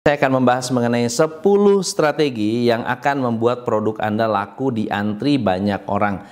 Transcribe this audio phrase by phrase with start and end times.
[0.00, 1.44] Saya akan membahas mengenai 10
[1.84, 6.24] strategi yang akan membuat produk Anda laku di antri banyak orang.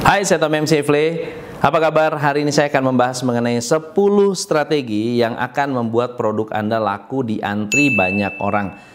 [0.00, 1.28] Hai, saya Tom MC Ifle.
[1.60, 2.16] Apa kabar?
[2.16, 3.92] Hari ini saya akan membahas mengenai 10
[4.32, 8.93] strategi yang akan membuat produk Anda laku di antri banyak orang.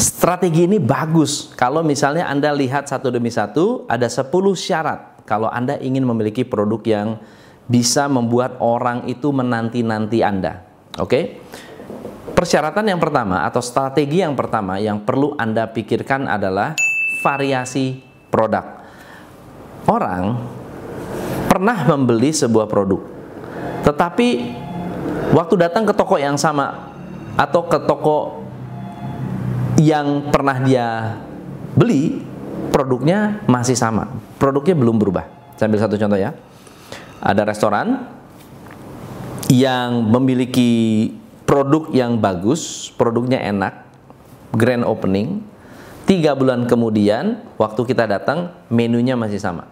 [0.00, 5.76] Strategi ini bagus kalau misalnya Anda lihat satu demi satu ada 10 syarat kalau Anda
[5.76, 7.20] ingin memiliki produk yang
[7.68, 10.64] bisa membuat orang itu menanti-nanti Anda.
[10.96, 11.44] Oke?
[12.32, 16.72] Persyaratan yang pertama atau strategi yang pertama yang perlu Anda pikirkan adalah
[17.20, 18.00] variasi
[18.32, 18.80] produk.
[19.84, 20.40] Orang
[21.44, 23.04] pernah membeli sebuah produk,
[23.84, 24.28] tetapi
[25.36, 26.88] waktu datang ke toko yang sama
[27.36, 28.40] atau ke toko
[29.80, 31.16] yang pernah dia
[31.72, 32.20] beli
[32.68, 34.12] produknya masih sama.
[34.36, 35.24] Produknya belum berubah.
[35.56, 36.36] Saya ambil satu contoh ya.
[37.20, 38.08] Ada restoran
[39.48, 41.10] yang memiliki
[41.48, 43.88] produk yang bagus produknya enak
[44.52, 45.40] grand opening.
[46.04, 49.68] Tiga bulan kemudian waktu kita datang menunya masih sama.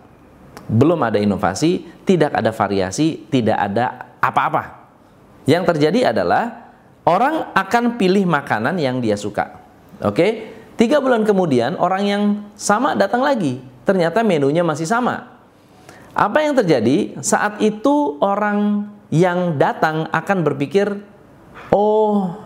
[0.68, 4.88] Belum ada inovasi tidak ada variasi tidak ada apa-apa.
[5.48, 6.68] Yang terjadi adalah
[7.08, 9.57] orang akan pilih makanan yang dia suka
[9.98, 12.22] Oke, tiga bulan kemudian orang yang
[12.54, 13.58] sama datang lagi.
[13.82, 15.38] Ternyata menunya masih sama.
[16.14, 21.02] Apa yang terjadi saat itu orang yang datang akan berpikir,
[21.72, 22.36] oh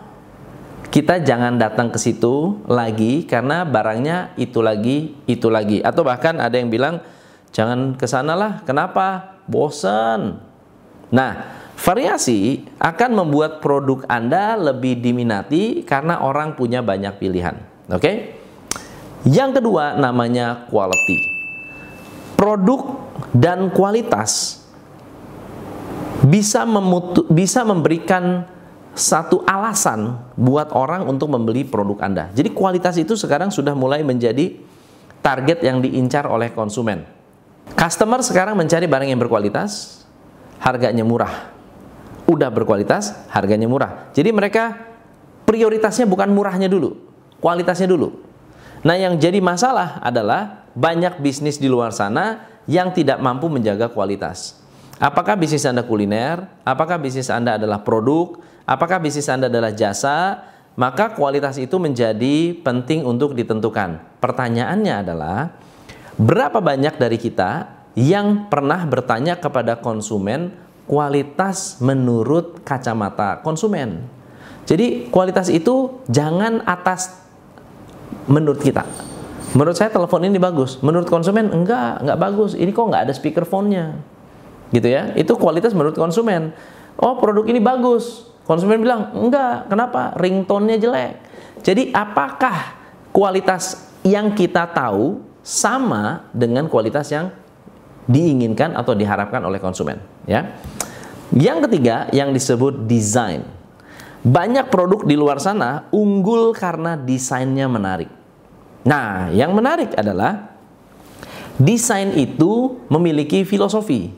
[0.93, 5.81] kita jangan datang ke situ lagi karena barangnya itu lagi, itu lagi.
[5.81, 7.01] Atau bahkan ada yang bilang,
[7.49, 8.61] jangan ke sana lah.
[8.61, 9.41] Kenapa?
[9.49, 10.37] Bosan.
[11.09, 17.57] Nah, Variasi akan membuat produk Anda lebih diminati karena orang punya banyak pilihan.
[17.89, 17.99] Oke?
[17.99, 18.15] Okay?
[19.23, 21.17] Yang kedua namanya quality.
[22.35, 24.63] Produk dan kualitas
[26.23, 28.47] bisa memutu, bisa memberikan
[28.93, 32.29] satu alasan buat orang untuk membeli produk Anda.
[32.35, 34.59] Jadi kualitas itu sekarang sudah mulai menjadi
[35.23, 37.07] target yang diincar oleh konsumen.
[37.79, 40.03] Customer sekarang mencari barang yang berkualitas,
[40.59, 41.52] harganya murah
[42.27, 44.11] udah berkualitas, harganya murah.
[44.15, 44.79] Jadi mereka
[45.43, 46.95] prioritasnya bukan murahnya dulu,
[47.43, 48.15] kualitasnya dulu.
[48.83, 54.59] Nah, yang jadi masalah adalah banyak bisnis di luar sana yang tidak mampu menjaga kualitas.
[54.99, 56.47] Apakah bisnis Anda kuliner?
[56.63, 58.39] Apakah bisnis Anda adalah produk?
[58.63, 60.47] Apakah bisnis Anda adalah jasa?
[60.73, 64.19] Maka kualitas itu menjadi penting untuk ditentukan.
[64.19, 65.53] Pertanyaannya adalah
[66.17, 70.49] berapa banyak dari kita yang pernah bertanya kepada konsumen
[70.85, 74.03] kualitas menurut kacamata konsumen.
[74.63, 77.19] Jadi kualitas itu jangan atas
[78.27, 78.87] menurut kita.
[79.53, 82.57] Menurut saya telepon ini bagus, menurut konsumen enggak, enggak bagus.
[82.57, 84.01] Ini kok enggak ada speakerphone-nya.
[84.73, 85.13] Gitu ya.
[85.13, 86.55] Itu kualitas menurut konsumen.
[86.97, 88.33] Oh, produk ini bagus.
[88.43, 90.17] Konsumen bilang, "Enggak, kenapa?
[90.19, 91.13] Ringtone-nya jelek."
[91.63, 92.75] Jadi apakah
[93.13, 97.31] kualitas yang kita tahu sama dengan kualitas yang
[98.09, 100.55] diinginkan atau diharapkan oleh konsumen, ya.
[101.33, 103.41] Yang ketiga yang disebut desain.
[104.23, 108.07] Banyak produk di luar sana unggul karena desainnya menarik.
[108.87, 110.55] Nah, yang menarik adalah
[111.59, 114.11] desain itu memiliki filosofi.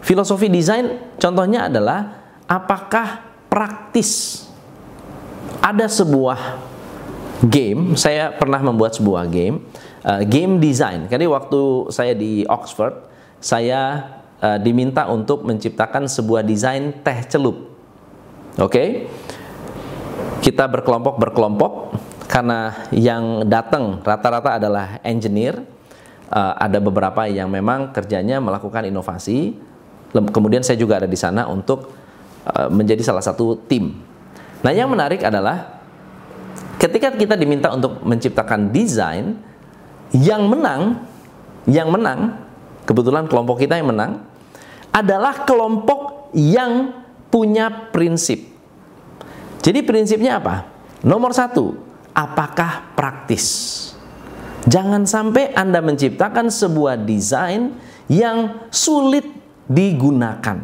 [0.00, 4.42] Filosofi desain contohnya adalah apakah praktis.
[5.60, 6.58] Ada sebuah
[7.44, 9.60] game, saya pernah membuat sebuah game
[10.04, 11.06] uh, game design.
[11.08, 13.06] Jadi waktu saya di Oxford,
[13.40, 14.04] saya
[14.40, 17.72] uh, diminta untuk menciptakan sebuah desain teh celup.
[18.58, 18.88] Oke, okay?
[20.42, 21.72] kita berkelompok berkelompok
[22.26, 25.62] karena yang datang rata-rata adalah engineer.
[26.30, 29.58] Uh, ada beberapa yang memang kerjanya melakukan inovasi.
[30.14, 31.90] Kemudian saya juga ada di sana untuk
[32.46, 33.98] uh, menjadi salah satu tim.
[34.62, 35.82] Nah, yang menarik adalah
[36.78, 39.49] ketika kita diminta untuk menciptakan desain,
[40.14, 41.06] yang menang,
[41.66, 42.38] yang menang,
[42.86, 44.22] kebetulan kelompok kita yang menang,
[44.90, 46.90] adalah kelompok yang
[47.30, 48.50] punya prinsip.
[49.62, 50.66] Jadi prinsipnya apa?
[51.06, 51.78] Nomor satu,
[52.10, 53.78] apakah praktis?
[54.66, 57.72] Jangan sampai Anda menciptakan sebuah desain
[58.10, 59.24] yang sulit
[59.70, 60.58] digunakan.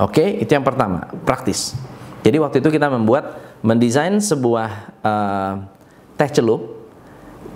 [0.00, 1.76] Oke, itu yang pertama, praktis.
[2.24, 4.70] Jadi waktu itu kita membuat mendesain sebuah
[5.04, 5.52] uh,
[6.18, 6.81] teh celup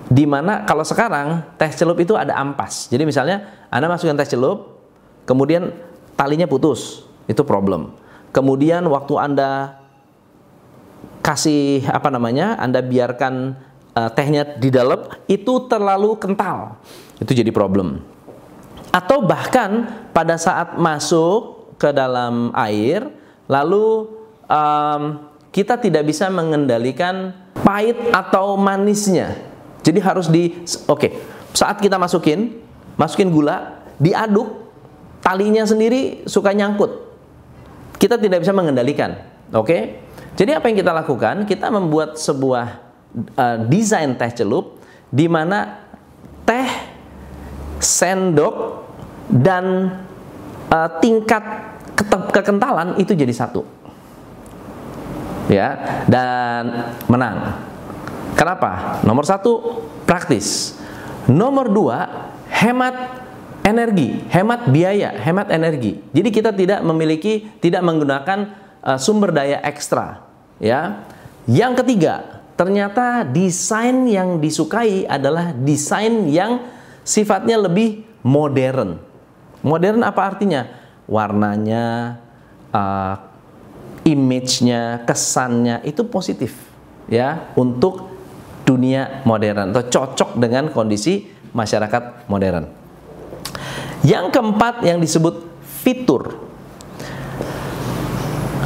[0.07, 2.87] di mana kalau sekarang teh celup itu ada ampas.
[2.87, 4.79] Jadi misalnya Anda masukkan teh celup,
[5.27, 5.75] kemudian
[6.15, 7.95] talinya putus, itu problem.
[8.31, 9.81] Kemudian waktu Anda
[11.27, 12.55] kasih apa namanya?
[12.61, 13.35] Anda biarkan
[13.99, 16.79] uh, tehnya di dalam itu terlalu kental.
[17.19, 18.05] Itu jadi problem.
[18.95, 23.11] Atau bahkan pada saat masuk ke dalam air,
[23.51, 24.09] lalu
[24.47, 25.03] um,
[25.51, 29.56] kita tidak bisa mengendalikan pahit atau manisnya.
[29.87, 31.11] Jadi harus di oke, okay,
[31.55, 32.59] saat kita masukin,
[32.99, 34.67] masukin gula, diaduk,
[35.23, 37.07] talinya sendiri suka nyangkut.
[37.95, 39.15] Kita tidak bisa mengendalikan.
[39.55, 39.63] Oke?
[39.63, 39.83] Okay?
[40.37, 41.47] Jadi apa yang kita lakukan?
[41.47, 42.67] Kita membuat sebuah
[43.39, 45.87] uh, desain teh celup di mana
[46.43, 46.67] teh,
[47.79, 48.85] sendok
[49.31, 49.97] dan
[50.67, 51.41] uh, tingkat
[52.35, 53.63] kekentalan itu jadi satu.
[55.47, 57.55] Ya, dan menang.
[58.37, 59.01] Kenapa?
[59.01, 60.77] Nomor satu, praktis.
[61.27, 63.25] Nomor dua, hemat
[63.65, 65.99] energi, hemat biaya, hemat energi.
[66.13, 68.55] Jadi kita tidak memiliki, tidak menggunakan
[68.85, 70.23] uh, sumber daya ekstra.
[70.61, 71.03] Ya.
[71.49, 76.63] Yang ketiga, ternyata desain yang disukai adalah desain yang
[77.03, 79.01] sifatnya lebih modern.
[79.65, 80.63] Modern apa artinya?
[81.09, 82.19] Warnanya,
[82.71, 83.15] uh,
[84.07, 86.55] image-nya, kesannya itu positif
[87.07, 88.16] ya untuk
[88.67, 91.23] dunia modern atau cocok dengan kondisi
[91.55, 92.67] masyarakat modern.
[94.03, 96.35] Yang keempat yang disebut fitur.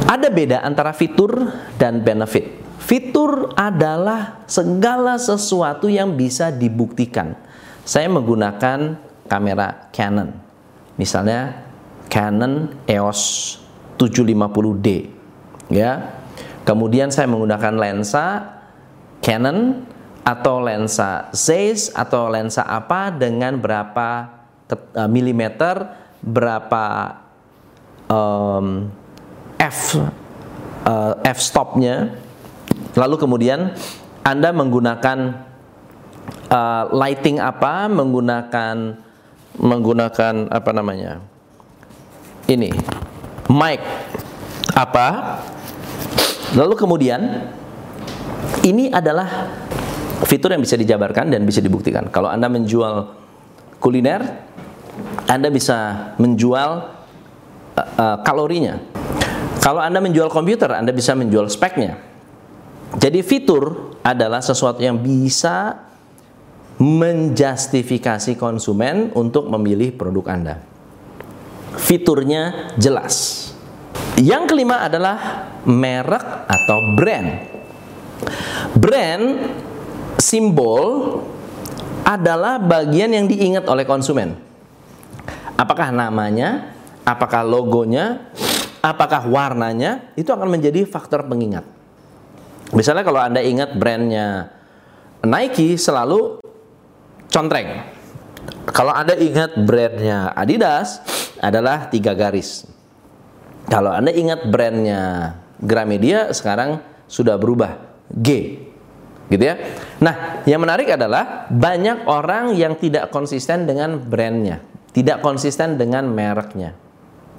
[0.09, 2.59] Ada beda antara fitur dan benefit.
[2.81, 7.37] Fitur adalah segala sesuatu yang bisa dibuktikan.
[7.87, 8.99] Saya menggunakan
[9.31, 10.35] kamera Canon.
[10.99, 11.63] Misalnya
[12.11, 13.55] Canon EOS
[13.95, 15.07] 750D.
[15.71, 16.19] Ya.
[16.67, 18.59] Kemudian saya menggunakan lensa
[19.21, 19.85] Canon
[20.21, 24.09] atau lensa Zeiss atau lensa apa dengan berapa
[24.69, 27.17] uh, milimeter, berapa
[28.09, 28.89] um,
[29.57, 29.97] f
[30.85, 32.17] uh, f stopnya,
[32.97, 33.73] lalu kemudian
[34.21, 35.41] anda menggunakan
[36.49, 38.97] uh, lighting apa, menggunakan
[39.57, 41.21] menggunakan apa namanya?
[42.45, 42.73] Ini
[43.49, 43.81] mic
[44.77, 45.37] apa,
[46.53, 47.49] lalu kemudian
[48.61, 49.27] ini adalah
[50.25, 52.09] fitur yang bisa dijabarkan dan bisa dibuktikan.
[52.13, 53.09] Kalau Anda menjual
[53.81, 54.21] kuliner,
[55.25, 56.69] Anda bisa menjual
[57.73, 58.77] uh, uh, kalorinya.
[59.61, 61.97] Kalau Anda menjual komputer, Anda bisa menjual speknya.
[62.97, 65.87] Jadi fitur adalah sesuatu yang bisa
[66.81, 70.55] menjustifikasi konsumen untuk memilih produk Anda.
[71.77, 73.47] Fiturnya jelas.
[74.17, 77.50] Yang kelima adalah merek atau brand.
[78.77, 79.25] Brand
[80.21, 81.19] simbol
[82.05, 84.37] adalah bagian yang diingat oleh konsumen.
[85.57, 86.73] Apakah namanya,
[87.05, 88.33] apakah logonya,
[88.81, 91.65] apakah warnanya, itu akan menjadi faktor pengingat.
[92.71, 94.49] Misalnya kalau Anda ingat brandnya
[95.21, 96.39] Nike selalu
[97.29, 97.85] contreng.
[98.71, 101.03] Kalau Anda ingat brandnya Adidas
[101.37, 102.65] adalah tiga garis.
[103.67, 108.59] Kalau Anda ingat brandnya Gramedia sekarang sudah berubah G.
[109.31, 109.55] Gitu ya.
[110.03, 114.59] Nah, yang menarik adalah banyak orang yang tidak konsisten dengan brandnya,
[114.91, 116.75] tidak konsisten dengan mereknya,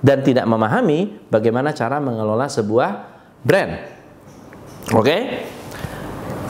[0.00, 2.90] dan tidak memahami bagaimana cara mengelola sebuah
[3.44, 3.72] brand.
[4.96, 5.04] Oke?
[5.04, 5.22] Okay?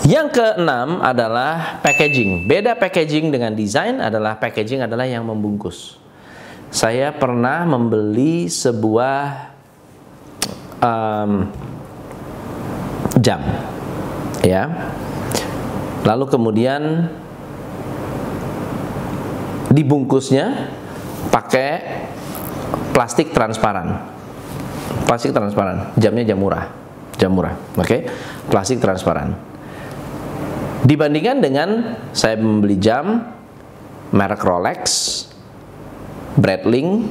[0.03, 2.47] Yang keenam adalah packaging.
[2.47, 5.99] Beda packaging dengan desain adalah packaging adalah yang membungkus.
[6.75, 9.53] Saya pernah membeli sebuah
[10.83, 11.47] um,
[13.19, 13.72] jam
[14.43, 14.93] ya.
[16.03, 16.83] Lalu kemudian
[19.71, 20.69] dibungkusnya
[21.31, 21.71] pakai
[22.93, 24.03] plastik transparan.
[25.07, 25.95] Plastik transparan.
[25.97, 26.69] Jamnya jam murah.
[27.17, 27.55] Jam murah.
[27.79, 27.87] Oke?
[27.87, 28.01] Okay?
[28.51, 29.39] plastik transparan.
[30.83, 31.69] Dibandingkan dengan
[32.11, 33.23] saya membeli jam
[34.11, 34.83] merek Rolex
[36.35, 37.07] Breitling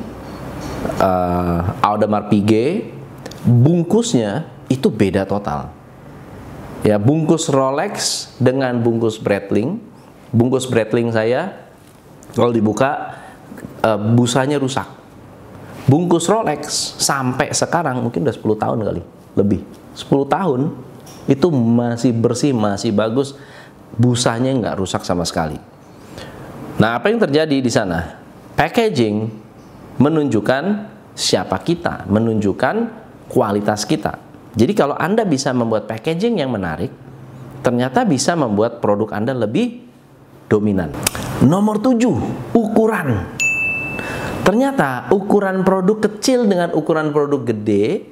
[0.99, 2.91] uh, Audemars Piguet
[3.41, 5.80] bungkusnya itu beda total
[6.81, 9.77] Ya, bungkus Rolex dengan bungkus Breitling.
[10.33, 11.69] Bungkus Breitling saya
[12.33, 13.21] kalau dibuka
[13.85, 14.89] uh, busanya rusak.
[15.85, 19.01] Bungkus Rolex sampai sekarang mungkin udah 10 tahun kali,
[19.37, 19.61] lebih.
[19.93, 20.61] 10 tahun
[21.29, 23.37] itu masih bersih, masih bagus.
[23.93, 25.61] Busanya nggak rusak sama sekali.
[26.81, 28.17] Nah, apa yang terjadi di sana?
[28.57, 29.29] Packaging
[30.01, 30.63] menunjukkan
[31.13, 32.75] siapa kita, menunjukkan
[33.29, 34.30] kualitas kita.
[34.51, 36.91] Jadi kalau Anda bisa membuat packaging yang menarik,
[37.63, 39.79] ternyata bisa membuat produk Anda lebih
[40.51, 40.91] dominan.
[41.47, 42.15] Nomor tujuh,
[42.51, 43.39] ukuran.
[44.43, 48.11] Ternyata ukuran produk kecil dengan ukuran produk gede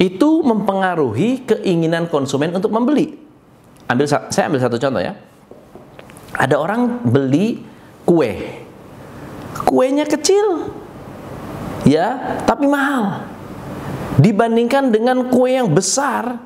[0.00, 3.20] itu mempengaruhi keinginan konsumen untuk membeli.
[3.86, 5.14] Ambil saya ambil satu contoh ya.
[6.34, 7.62] Ada orang beli
[8.08, 8.64] kue.
[9.68, 10.72] Kuenya kecil.
[11.84, 13.28] Ya, tapi mahal.
[14.20, 16.36] Dibandingkan dengan kue yang besar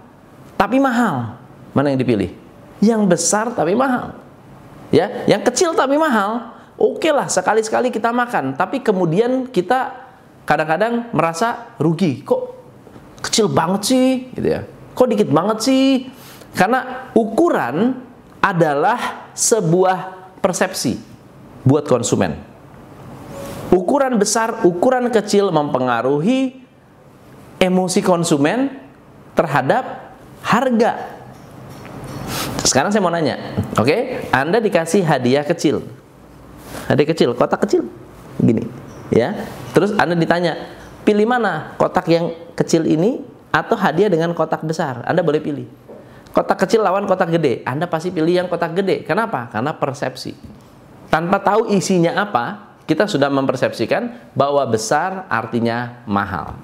[0.54, 1.42] tapi mahal.
[1.74, 2.30] Mana yang dipilih?
[2.78, 4.14] Yang besar tapi mahal.
[4.94, 6.54] Ya, yang kecil tapi mahal.
[6.78, 9.94] Oke lah, sekali-sekali kita makan, tapi kemudian kita
[10.46, 12.22] kadang-kadang merasa rugi.
[12.22, 12.42] Kok
[13.22, 14.66] kecil banget sih, gitu ya?
[14.94, 16.10] Kok dikit banget sih?
[16.54, 17.98] Karena ukuran
[18.42, 20.98] adalah sebuah persepsi
[21.62, 22.38] buat konsumen.
[23.74, 26.63] Ukuran besar, ukuran kecil mempengaruhi
[27.64, 28.68] emosi konsumen
[29.32, 30.12] terhadap
[30.44, 31.16] harga.
[32.64, 33.40] Sekarang saya mau nanya,
[33.76, 33.88] oke?
[33.88, 34.00] Okay?
[34.32, 35.84] Anda dikasih hadiah kecil,
[36.88, 37.88] hadiah kecil, kotak kecil,
[38.40, 38.68] gini,
[39.12, 39.48] ya.
[39.72, 40.56] Terus Anda ditanya,
[41.04, 43.20] pilih mana kotak yang kecil ini
[43.52, 45.04] atau hadiah dengan kotak besar?
[45.04, 45.68] Anda boleh pilih.
[46.34, 47.62] Kotak kecil lawan kotak gede.
[47.62, 49.06] Anda pasti pilih yang kotak gede.
[49.06, 49.46] Kenapa?
[49.54, 50.34] Karena persepsi.
[51.06, 56.58] Tanpa tahu isinya apa, kita sudah mempersepsikan bahwa besar artinya mahal.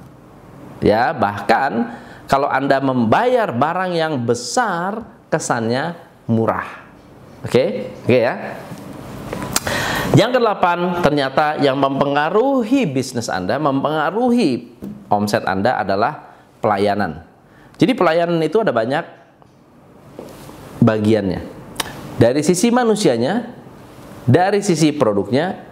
[0.81, 5.97] Ya, bahkan kalau Anda membayar barang yang besar, kesannya
[6.27, 6.67] murah.
[7.45, 7.53] Oke?
[7.53, 7.69] Okay?
[8.05, 8.35] Oke okay, ya.
[10.19, 14.75] Yang kedelapan, ternyata yang mempengaruhi bisnis Anda, mempengaruhi
[15.07, 17.23] omset Anda adalah pelayanan.
[17.79, 19.05] Jadi pelayanan itu ada banyak
[20.83, 21.41] bagiannya.
[22.19, 23.49] Dari sisi manusianya,
[24.27, 25.63] dari sisi produknya,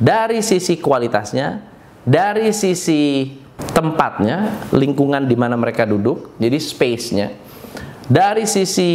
[0.00, 1.60] dari sisi kualitasnya,
[2.06, 3.36] dari sisi
[3.72, 7.28] tempatnya, lingkungan di mana mereka duduk, jadi space-nya,
[8.10, 8.90] dari sisi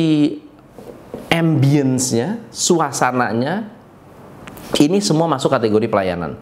[1.32, 3.72] ambience-nya, suasananya,
[4.82, 6.36] ini semua masuk kategori pelayanan.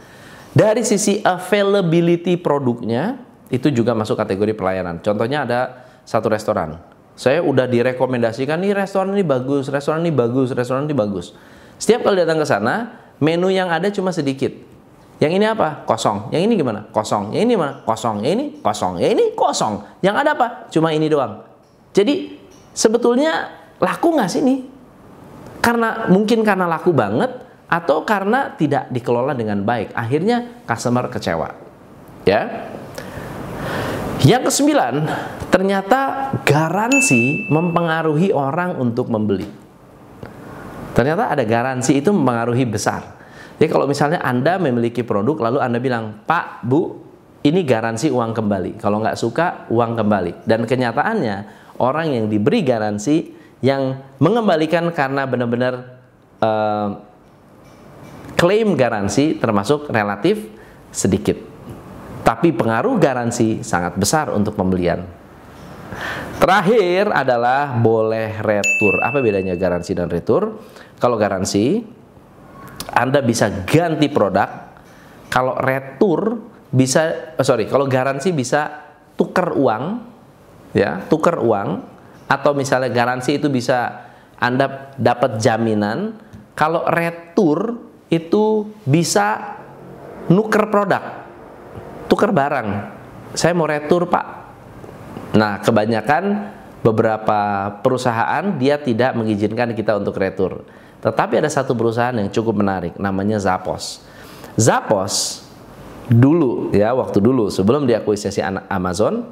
[0.53, 3.17] Dari sisi availability produknya,
[3.53, 5.01] itu juga masuk kategori pelayanan.
[5.01, 5.59] Contohnya ada
[6.05, 6.81] satu restoran,
[7.13, 11.37] saya udah direkomendasikan nih restoran ini bagus, restoran ini bagus, restoran ini bagus.
[11.77, 14.72] Setiap kali datang ke sana, menu yang ada cuma sedikit.
[15.21, 15.85] Yang ini apa?
[15.85, 16.33] Kosong.
[16.33, 16.79] Yang ini gimana?
[16.89, 17.31] Kosong.
[17.31, 17.73] Yang ini mana?
[17.85, 18.15] Kosong.
[18.25, 18.93] Yang ini kosong.
[18.97, 19.73] Yang ini kosong.
[20.01, 20.47] Yang ada apa?
[20.73, 21.45] Cuma ini doang.
[21.93, 22.41] Jadi
[22.73, 24.55] sebetulnya laku nggak sih ini?
[25.63, 27.31] Karena mungkin karena laku banget
[27.69, 29.93] atau karena tidak dikelola dengan baik.
[29.95, 31.55] Akhirnya customer kecewa.
[32.27, 32.69] Ya.
[34.23, 35.03] Yang kesembilan,
[35.51, 39.47] ternyata garansi mempengaruhi orang untuk membeli.
[40.93, 43.22] Ternyata ada garansi itu mempengaruhi besar.
[43.59, 46.99] Jadi kalau misalnya Anda memiliki produk lalu Anda bilang, Pak, Bu,
[47.43, 48.79] ini garansi uang kembali.
[48.79, 50.47] Kalau nggak suka, uang kembali.
[50.47, 51.35] Dan kenyataannya
[51.79, 56.03] orang yang diberi garansi yang mengembalikan karena benar-benar
[56.43, 56.99] uh,
[58.35, 60.51] klaim garansi termasuk relatif
[60.91, 61.39] sedikit.
[62.23, 65.03] Tapi pengaruh garansi sangat besar untuk pembelian.
[66.39, 68.99] Terakhir adalah boleh retur.
[69.03, 70.59] Apa bedanya garansi dan retur?
[70.99, 71.83] Kalau garansi,
[72.93, 74.71] Anda bisa ganti produk.
[75.27, 76.37] Kalau retur
[76.69, 78.69] bisa, oh sorry, kalau garansi bisa
[79.17, 79.83] tukar uang,
[80.77, 81.91] ya, tukar uang.
[82.29, 86.17] Atau misalnya garansi itu bisa Anda dapat jaminan.
[86.53, 87.81] Kalau retur
[88.13, 89.57] itu bisa
[90.29, 91.25] nuker produk,
[92.05, 92.93] tukar barang.
[93.33, 94.43] Saya mau retur pak,
[95.33, 100.67] Nah, kebanyakan beberapa perusahaan dia tidak mengizinkan kita untuk retur.
[100.99, 104.03] Tetapi ada satu perusahaan yang cukup menarik, namanya Zappos.
[104.59, 105.43] Zappos
[106.11, 109.31] dulu ya, waktu dulu sebelum diakuisisi Amazon,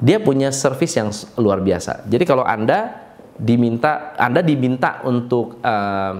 [0.00, 1.08] dia punya service yang
[1.40, 2.04] luar biasa.
[2.08, 3.08] Jadi kalau Anda
[3.40, 6.14] diminta Anda diminta untuk uh,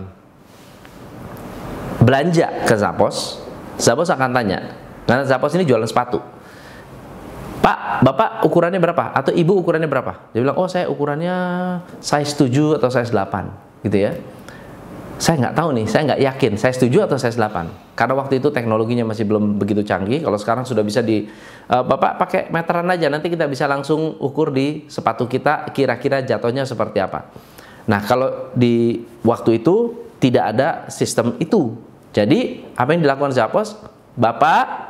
[2.00, 3.40] belanja ke Zappos,
[3.76, 6.39] Zappos akan tanya, karena Zappos ini jualan sepatu
[7.60, 9.12] Pak, Bapak ukurannya berapa?
[9.12, 10.32] Atau Ibu ukurannya berapa?
[10.32, 11.36] Dia bilang, oh saya ukurannya
[12.00, 14.16] size 7 atau size 8 gitu ya.
[15.20, 17.92] Saya nggak tahu nih, saya nggak yakin size 7 atau size 8.
[17.92, 20.24] Karena waktu itu teknologinya masih belum begitu canggih.
[20.24, 21.28] Kalau sekarang sudah bisa di,
[21.68, 26.64] uh, Bapak pakai meteran aja, nanti kita bisa langsung ukur di sepatu kita kira-kira jatuhnya
[26.64, 27.28] seperti apa.
[27.84, 31.76] Nah kalau di waktu itu tidak ada sistem itu.
[32.16, 33.76] Jadi apa yang dilakukan Zappos?
[34.16, 34.89] Bapak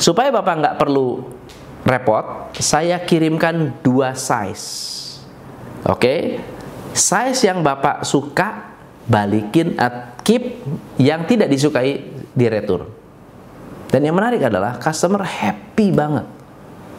[0.00, 1.28] Supaya Bapak nggak perlu
[1.84, 4.64] repot, saya kirimkan dua size.
[5.84, 6.20] Oke, okay?
[6.96, 8.72] size yang Bapak suka
[9.04, 10.64] balikin at keep
[10.96, 12.00] yang tidak disukai
[12.32, 12.88] di retur.
[13.92, 16.24] Dan yang menarik adalah customer happy banget.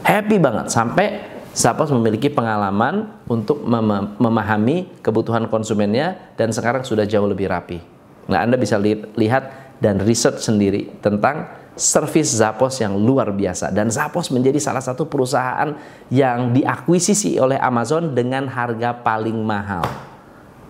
[0.05, 7.27] Happy banget sampai Zappos memiliki pengalaman untuk mem memahami kebutuhan konsumennya dan sekarang sudah jauh
[7.27, 7.84] lebih rapi.
[8.31, 13.89] Nah, Anda bisa li lihat dan riset sendiri tentang servis Zappos yang luar biasa dan
[13.89, 15.73] Zappos menjadi salah satu perusahaan
[16.13, 19.83] yang diakuisisi oleh Amazon dengan harga paling mahal.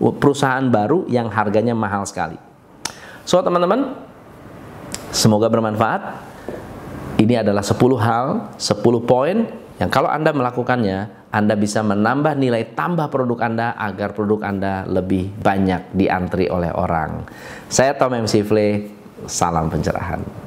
[0.02, 2.34] perusahaan baru yang harganya mahal sekali.
[3.22, 3.94] So teman-teman,
[5.14, 6.32] semoga bermanfaat.
[7.22, 9.46] Ini adalah 10 hal, 10 poin
[9.78, 15.38] yang kalau Anda melakukannya, Anda bisa menambah nilai tambah produk Anda agar produk Anda lebih
[15.42, 17.26] banyak diantri oleh orang.
[17.66, 18.30] Saya Tom M.
[18.30, 18.94] Sifle,
[19.26, 20.41] salam pencerahan.